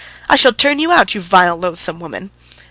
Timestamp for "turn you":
0.51-0.91